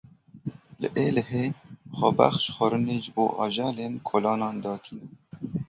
[0.81, 1.45] Li Êlihê
[1.97, 5.11] xwebexş xwarinê ji bo ajelên kolanan datînin.